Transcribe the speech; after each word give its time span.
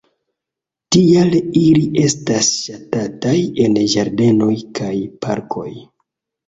Tial 0.95 1.37
ili 1.65 1.83
estas 2.07 2.49
ŝatataj 2.63 3.37
en 3.67 3.81
ĝardenoj 3.95 4.53
kaj 4.83 4.93
parkoj. 5.25 5.71